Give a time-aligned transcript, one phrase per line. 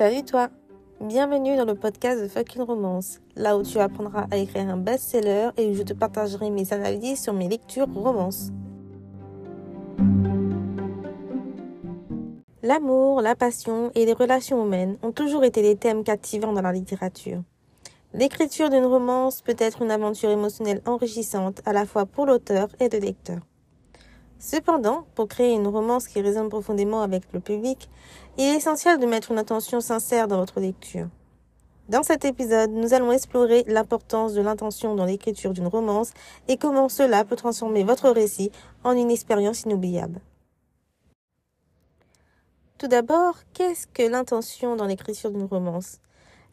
[0.00, 0.48] Salut toi
[0.98, 5.50] Bienvenue dans le podcast de Fucking Romance, là où tu apprendras à écrire un best-seller
[5.58, 8.48] et où je te partagerai mes analyses sur mes lectures romances.
[12.62, 16.72] L'amour, la passion et les relations humaines ont toujours été des thèmes captivants dans la
[16.72, 17.42] littérature.
[18.14, 22.88] L'écriture d'une romance peut être une aventure émotionnelle enrichissante à la fois pour l'auteur et
[22.88, 23.40] le lecteur.
[24.40, 27.90] Cependant, pour créer une romance qui résonne profondément avec le public,
[28.38, 31.08] il est essentiel de mettre une intention sincère dans votre lecture.
[31.90, 36.12] Dans cet épisode, nous allons explorer l'importance de l'intention dans l'écriture d'une romance
[36.48, 38.50] et comment cela peut transformer votre récit
[38.82, 40.22] en une expérience inoubliable.
[42.78, 45.98] Tout d'abord, qu'est-ce que l'intention dans l'écriture d'une romance?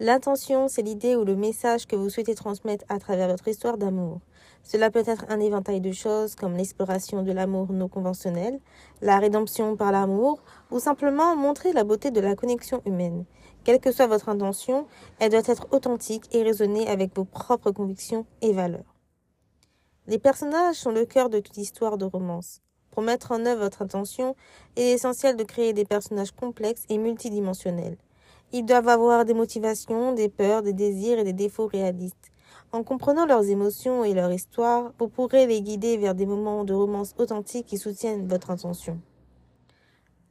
[0.00, 4.18] L'intention, c'est l'idée ou le message que vous souhaitez transmettre à travers votre histoire d'amour.
[4.64, 8.58] Cela peut être un éventail de choses comme l'exploration de l'amour non conventionnel,
[9.02, 13.24] la rédemption par l'amour, ou simplement montrer la beauté de la connexion humaine.
[13.62, 14.88] Quelle que soit votre intention,
[15.20, 18.96] elle doit être authentique et résonner avec vos propres convictions et valeurs.
[20.08, 22.62] Les personnages sont le cœur de toute histoire de romance.
[22.90, 24.34] Pour mettre en œuvre votre intention,
[24.76, 27.96] il est essentiel de créer des personnages complexes et multidimensionnels.
[28.56, 32.30] Ils doivent avoir des motivations, des peurs, des désirs et des défauts réalistes.
[32.70, 36.72] En comprenant leurs émotions et leur histoire, vous pourrez les guider vers des moments de
[36.72, 39.00] romance authentiques qui soutiennent votre intention.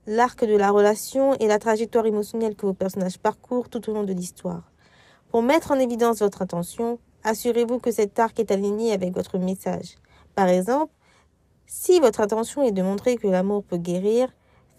[0.07, 4.03] L'arc de la relation est la trajectoire émotionnelle que vos personnages parcourent tout au long
[4.03, 4.71] de l'histoire.
[5.29, 9.97] Pour mettre en évidence votre intention, assurez-vous que cet arc est aligné avec votre message.
[10.33, 10.93] Par exemple,
[11.65, 14.33] si votre intention est de montrer que l'amour peut guérir,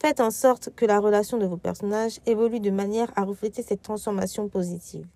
[0.04, 3.80] Faites en sorte que la relation de vos personnages évolue de manière à refléter cette
[3.80, 5.06] transformation positive.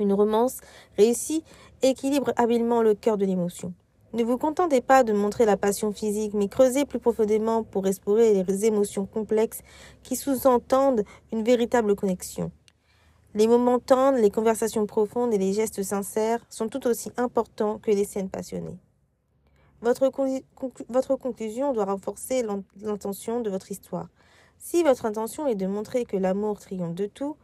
[0.00, 0.58] Une romance
[0.98, 1.44] réussie
[1.82, 3.74] équilibre habilement le cœur de l'émotion.
[4.12, 8.42] Ne vous contentez pas de montrer la passion physique, mais creusez plus profondément pour explorer
[8.42, 9.62] les émotions complexes
[10.02, 12.50] qui sous-entendent une véritable connexion.
[13.34, 17.92] Les moments tendres, les conversations profondes et les gestes sincères sont tout aussi importants que
[17.92, 18.80] les scènes passionnées.
[19.82, 22.42] Votre, conclusion doit renforcer
[22.80, 24.08] l'intention de votre histoire.
[24.58, 27.36] Si votre intention est de montrer que l'amour triomphe de tout,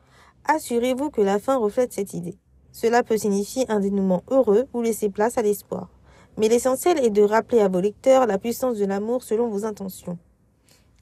[0.47, 2.39] assurez-vous que la fin reflète cette idée.
[2.73, 5.91] Cela peut signifier un dénouement heureux ou laisser place à l'espoir.
[6.39, 10.19] Mais l'essentiel est de rappeler à vos lecteurs la puissance de l'amour selon vos intentions.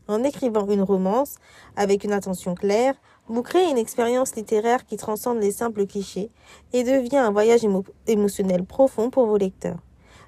[0.09, 1.37] En écrivant une romance
[1.77, 2.97] avec une intention claire,
[3.29, 6.31] vous créez une expérience littéraire qui transcende les simples clichés
[6.73, 7.65] et devient un voyage
[8.09, 9.79] émotionnel profond pour vos lecteurs.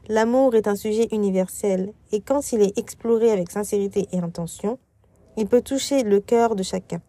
[0.09, 4.79] L'amour est un sujet universel et quand il est exploré avec sincérité et intention,
[5.37, 7.01] il peut toucher le cœur de chacun.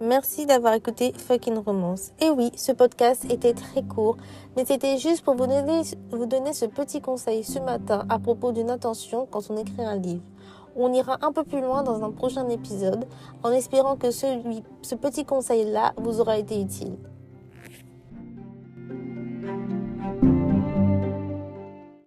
[0.00, 2.12] Merci d'avoir écouté Fucking Romance.
[2.20, 4.16] Et oui, ce podcast était très court,
[4.56, 5.82] mais c'était juste pour vous donner,
[6.54, 10.22] ce petit conseil ce matin à propos d'une intention quand on écrit un livre.
[10.76, 13.06] On ira un peu plus loin dans un prochain épisode
[13.42, 16.96] en espérant que ce petit conseil-là vous aura été utile.